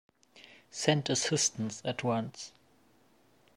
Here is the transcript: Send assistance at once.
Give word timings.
Send 0.71 1.11
assistance 1.11 1.79
at 1.85 2.03
once. 2.03 2.53